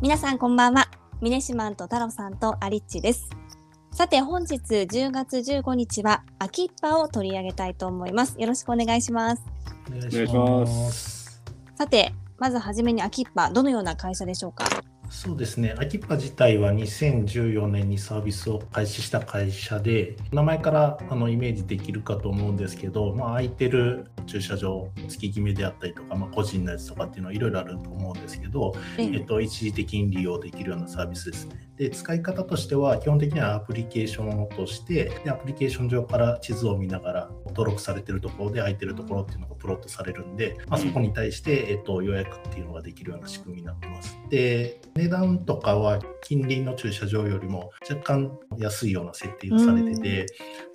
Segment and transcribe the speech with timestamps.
[0.00, 0.88] 皆さんこんばんは。
[1.20, 3.28] ミネシマンと太郎さんとアリッチです。
[3.90, 8.36] さて本日10月15日は秋っぱを取り上げたいと思います。
[8.38, 9.42] よろしくお願いします。
[9.88, 11.42] お願いお願いします。
[11.76, 14.66] さて、まずはじめに秋っぱ、どのような会社でしょうか？
[15.10, 31.56] そうですね、アキッパ自体は2014年にサービスを開始した会社で、名前からあのイメージできるかと思うんですけど、まあ、空いてる駐車場、月決めであったりとか、まあ、個人のやつとかっていうのはいろいろあると思うんですけど、ええっと、一時的に利用できるようなサービスですね。
[31.76, 44.16] で、使い方としては、基本的にはアプリケーションとして、でアプリケーション上から地図を見ながら、登録されてるところで空いてるところっていうのがプロットされるんで、まあ、そこに対して、えっと、予約っていうのができるような仕組みになってます。
[44.30, 50.26] で、値段とかは近隣の駐車場よりも若干安いような設定をされてて、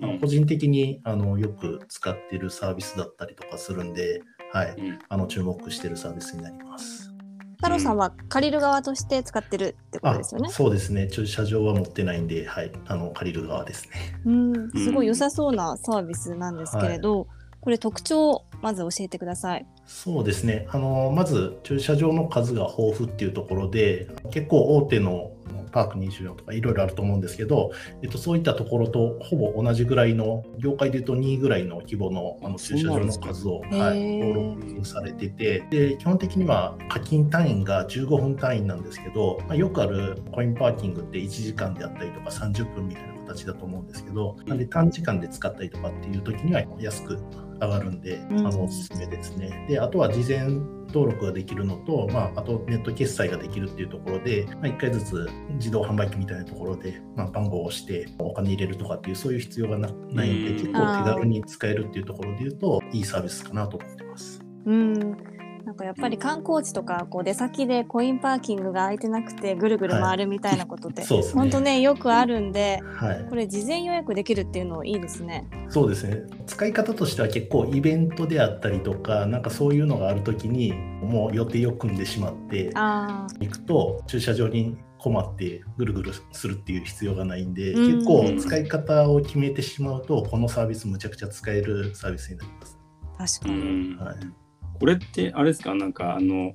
[0.00, 4.20] うん個人的にあのよく使ってるサービスだったりとかするんで、
[4.52, 7.11] はい、うんあの注目してるサービスになります。
[7.62, 10.48] 太郎さんは借りる側として使ってるってことあですよね。
[10.50, 14.18] そうですね、駐車場は持ってないんで、はい、あの借りる側ですね。
[14.26, 17.28] うん、すごい良さそうなサービスなんですけれど、
[17.60, 19.66] これ特徴をまず教えてください。
[19.86, 25.30] そうですね、あのまず駐車場の数が豊富っていうところで、結構大手の
[25.72, 44.58] パーク24とかいろいろあると思うんですけど、えっと、そういったところとほぼ同じぐらいの、業界でいうと2位ぐらいの規模のあの駐車場の数を、はい、登録されててで、基本的には課金単位が15分単位なんですけど、まあ、よくあるコインパーキングって1時間であったりとか30分みたいな形だと思うんですけど、なん。
[44.58, 47.18] で短時間で使ったりとかっていう時には安く
[47.60, 48.46] 上がるんで、うん。
[48.46, 49.66] あのおすすめですね。
[49.68, 50.60] で、あとは事前
[50.92, 60.56] 登録ができるのと、まあ、あとネット決済ができるっていうところで、まあ、1回ずつ自動販売機みたいなところで、まあ、番号を押してお金入れるとかっていうそういう必要がなないんで、うん。
[60.58, 64.40] 結構手軽に使えるっていうところで言うと、いいサービスかなと思ってます。
[64.66, 65.16] うん、
[65.64, 71.40] なんかやっぱり観光地とかこう出先でコインパーキングが空いてなくてぐるぐる回るみたいなことって、 そうですね。
[71.40, 73.36] 本当ねよくあるんではいこ。
[73.36, 75.46] れ事前予約できるっていうのいいですね。
[75.68, 76.24] そうですね。
[76.46, 80.72] 使い方としては結構イベントであったりとか、なんかそういうのがあるときに、
[81.02, 92.78] もう予定を組んでしまって、あ行くと駐車場に困ってぐるぐるするっていう必要がないんで、うん結構使い方を決めてしまうとこのサービスむちゃくちゃ使えるサービスになります。
[93.18, 93.94] あ確かうに。
[93.94, 94.16] んはい、
[94.82, 95.76] これってあれですか？
[95.76, 96.54] なんかあの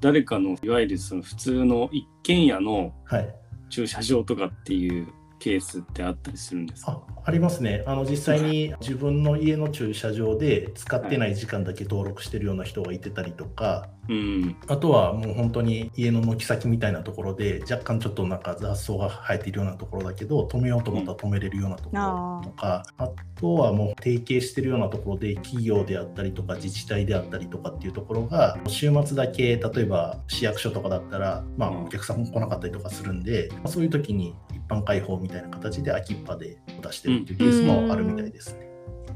[0.00, 3.28] 誰かのいわゆるその普通の一軒家のはい、
[3.68, 6.92] 駐車場とかっていうケースってあったりするんですか？
[6.92, 7.84] あありますね。
[7.86, 14.56] あの実際に自分の家の駐車場で使ってない時間だけ登録してるような人がいてたりとか、うん。
[14.68, 23.10] あとはもう本当に家の軒先みたいなところで若干ちょっとなんか雑草が生えているようなところだけど止めようと思ったら止めれるようなところとか、あ
[23.40, 31.84] とはもう提携してるようなところで企業であったりとか自治体であったりとかっていうところが週末だけ例えば市役所とかだったら、まあ、うん。
[31.84, 38.68] お客さんも来なかったりとかするんで、まあそういう時に一般開放みたいな形で秋っぱで出してるっていうケースもあるみたいですね。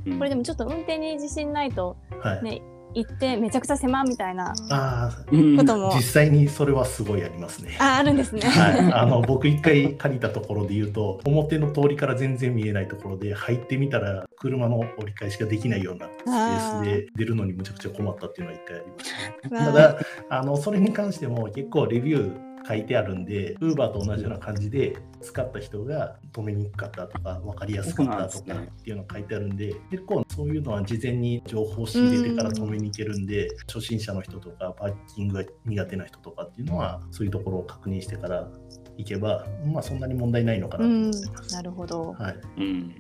[0.07, 0.19] うん。
[0.19, 2.63] これでもちょっと運転に自信ないとはい、ね
[2.95, 5.57] 行ってめちゃくちゃ狭みたいなあうん。
[5.57, 5.93] ことも。
[5.93, 7.77] ー実際にそれはすごいありますね。
[7.79, 8.43] ああるんですね。
[8.43, 19.13] はい、あの僕一回借りたところで言うと表の通りから全然見えないところで入ってみたら車の折り返しができないようなスペースで出るのにむちゃくちゃ困ったっていうのは一回ありまし
[19.43, 19.99] た、ね、ただ
[20.29, 38.49] あのそれに関しても結構レビュー書いてあるんで Uber と同じような感じで使った人が止めにくかったとか分かりやすかったとかっていうのが書いてあるんで結構そういうのは事前に情報を仕入れてから止めに行けるんで初心者の人とかパーキングが苦手な人とかっていうのはそういうところを確認してから
[38.97, 41.03] 行けば、まあ、そんなに問題ないのかなとうん。
[41.05, 41.55] 思ってます。
[41.55, 42.13] なるほど。
[42.13, 42.95] はい、うん。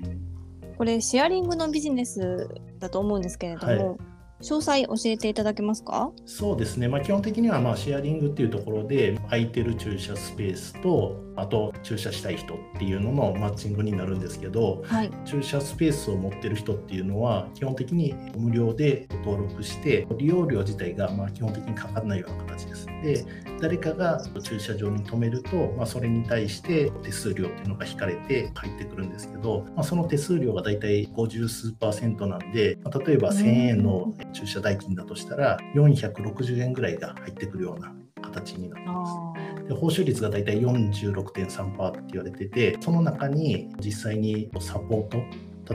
[0.77, 2.48] これシェアリングのビジネス
[2.78, 4.09] だと思うんですけれども、はい
[4.40, 6.12] 詳細教えていただけますか？
[6.26, 15.10] そうですね、まあ、基本的にはまあシェアリングっていうところで空いてる駐車スペースとあと駐車したい人っていうののマッチングになるんですけどはい。
[15.24, 22.86] 駐車スペースを持ってる人っていうのは基本的に無料で登録して利用料自体がまあ基本的にかからないような形です。
[23.03, 23.24] で
[23.60, 37.92] 誰かが駐車場に止めると、まあ、それに対して手数料っていうのが引かれて返ってくるんですけど、まあ、その手数料がだいたい50数パーセントなんで、まあ例えば1000円の駐車代金だとしたら460円ぐらいが入ってくるような
[38.22, 39.12] 形になってます。
[39.16, 45.18] あで報酬率が大体46.3%って言われててその中に実際にサポート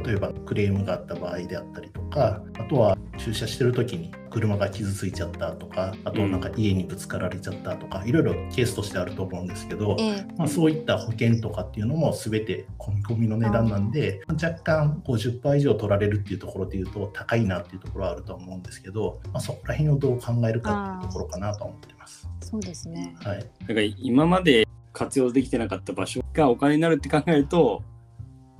[0.04, 9.96] 例えばクレームがあった場合であったりとかあとは駐車してる時に車が傷ついちゃったとかあとなんか家にぶつかられちゃったとか、いろいろケースとしてあると思うんですけど
[10.38, 22.28] まあ、そういった保険とかっていうのも全て込み込みの値段なんで若干50%以上取られるっていうところでいうと高いなっていうところはあるとは思うんですけど、まあ、そこら辺をどう考えるかっていうところかなとは思ってます。
[22.42, 23.16] そそうですね。
[23.24, 27.84] はい、だから今まで活用できてなかった場所がお金になるって考えると、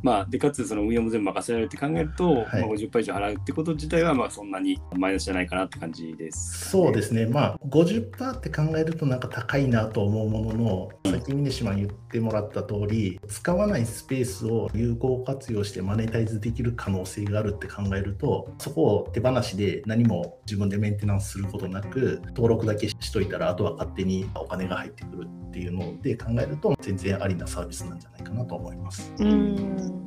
[0.06, 2.62] まあ、でかつその運用も全部任せられるって考えると、はい。
[2.62, 29.14] まあ、50%以上払うってこと自体はまあそんなにマイナスじゃないかなって感じです、そうですね、まあ、50%って考えるとなんか高いなと思うものの、さっき峰島言ってもらった通り、使わないスペースを有効活用してマネタイズできる可能性があるって考えると、そこを手放しで何も自分でメンテナンスすることなく、登録だけしといたら、あとは勝手にお金が入ってくるっていうので考えると、全然ありなサービスなんじゃないかなと思います。
[29.20, 30.06] うん。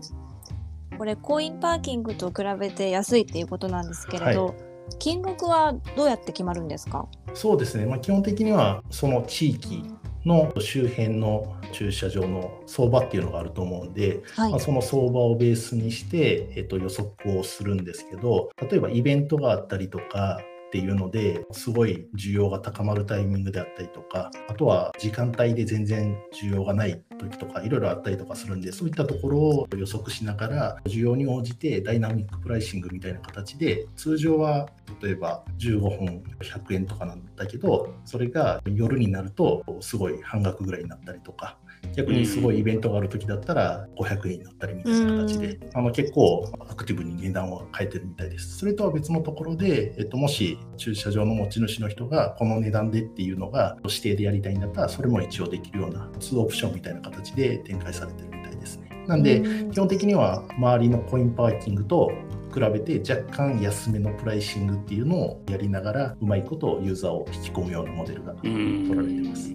[0.99, 4.55] これコインパーキングと比べて安いっていうことなんですけれど、
[4.99, 7.09] 金額はどうやって決まるんですか？
[7.33, 9.85] そうですね、まあ、基本的にはその地域
[10.27, 14.61] の周辺の駐車場の相場っていうのがあると思うんで、はいまあ、。
[14.61, 34.69] その相場をベースにして、えっと、予測をするんですけど例えばイベントがあったりとかっていうのですごい需要が高まるタイミングであったりとかあとは時間帯で全然需要がない時とかいろいろあったりとかするんでそういったところを予測しながら需要に応じてダイナミックプライシングみたいな形で通常は
[35.01, 41.57] 例えば15本100円とかなんだけどそれが夜になるとすごい半額ぐらいになったりとか
[41.97, 48.59] 逆にすごいイベントがある時だったら500円になったりみたいな形で、あの結構アクティブに値段を変えてるみたいです。
[48.59, 58.89] それとは別のところで、えっと、もし駐車場の持ち主の人がこの値段でっていうのが指定でやりたいんだったら、それも一応できるような2オプションみたいな形で展開されてるみたいですね。
[59.07, 62.11] なんで、うん基本的には周りのコインパーキングと
[62.53, 69.53] 比べて若干安めのプライシングっていうのをやりながらうまいことユーザーを引き込むようなモデルが取られてます。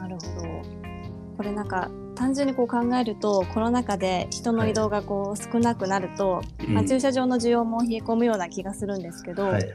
[0.00, 0.87] なるほど。
[1.38, 9.74] これなんか単純にこう考えるとコロナ禍で人の移動がこう少なくなると、まあ、駐車場の需要も冷え込むような気がするんですけど、はい。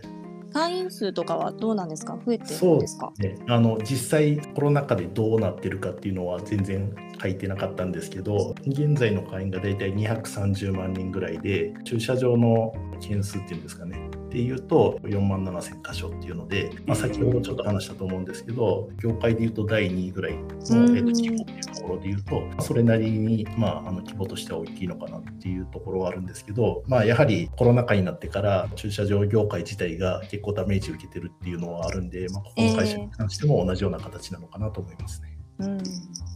[0.53, 2.19] 会員数とかはどうなんですか？
[2.23, 35.37] 増えてるそうでんですかね、あの実際コロナ禍でどうなってるかっていうのは全然書いてなかったんですけど現在の会員がだいたい230万人ぐらいで駐車場の件数っていうんですかねっていうと4万7000箇所っていうので、まあ、先ほどちょっと話したと思うんですけど業界でいうと第2位ぐらいの、規模っていうところでいうとまあそれなりに、まあ、あの規模としては大きいのかなっていうところはあるんですけど、まあ、やはりコロナ禍になってから駐車場業界自体が結構ダメージを受けてるっていうのはあるんで、まあ、ここの会社に関しても同じような形なのかなと思いますね。
[35.59, 36.32] うんそうなんですね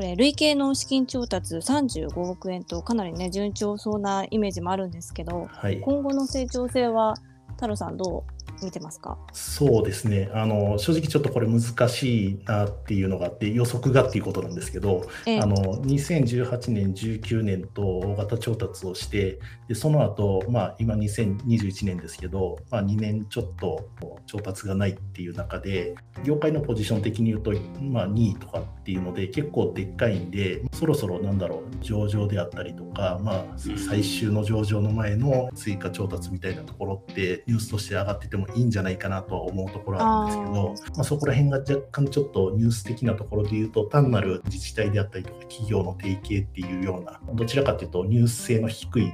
[0.00, 7.16] これ累計の資金調達35億円とかなりね順調そうなイメージもあるんですけどはい、今後の成長性は
[7.56, 8.39] 太郎さんどう？
[8.62, 9.18] 見てますか？
[9.32, 10.30] そうですね。
[10.34, 15.40] あの正直ちょっとこれ難しいなっていうのがあって予測がっていうことなんですけど、ええ。
[15.40, 23.88] あの2018年、19年と大型調達をして、でその後、まあ今2021年ですけど、まあ、2年ちょっと
[24.26, 49.12] 調達がないっていう中で、業界のポジション的に言うと、まあ、2位とかっていうので、結構でっかいんで、そろそろなんだろう、上場であったりとか、まあ、最終の上場の前の追加調達みたいなところって、ニュースとして上がっててもいいんじゃないかなとは思うところはあるんですけど、まあ、そこら辺が若干ちょっとニュース的なところで言うと、単なる自治体であったりとか、企業の提携っていうような、どちらかというとニュース性の低い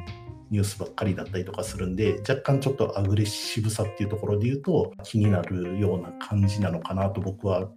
[0.50, 7.68] ニュースばっかりだったりとかするんで、若干ちょっとアグレッシブさっていうところで言うと、気になるような感じなのかなと僕は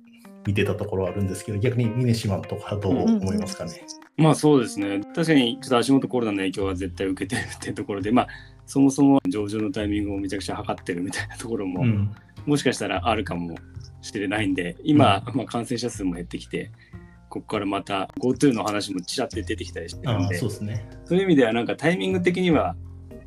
[0.46, 3.86] 見てたところはあるんですけど、逆にミネシマンとかどう思いますかね？
[4.17, 8.27] まあそうですね確かにちょっと足元コロナの影響は絶対受けてるっていうところでまあ
[8.65, 12.15] そもそも上場のタイミングをめちゃくちゃ測ってるみたいなところも、うん
[12.46, 13.53] もしかしたらあるかも
[14.01, 16.72] しれないんで今、まあ、感染者数も減ってきて
[17.27, 20.89] ここからまた GoTo の話もちらって出てきたりしてるああんでそうですね。
[21.05, 22.75] そういう意味ではなんかタイミング的には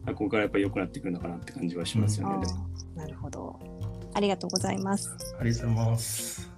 [0.07, 2.47] あここからやっぱり良くなってくるのかなって感じはしますよね。
[2.97, 3.61] なるほど
[4.15, 6.52] ありがとうございますありがとうございます。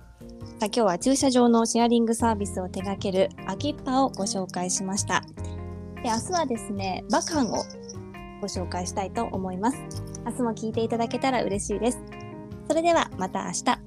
[0.65, 5.23] さあ今日は駐車場のシェアリングサービスを手掛けるアキッパをご紹介しました。
[6.03, 7.65] で明日はですねバカンを
[8.41, 9.79] ご紹介したいと思います。
[10.25, 12.03] 明日も聞いていただけたら嬉しいです。
[12.67, 13.84] それではまた明日。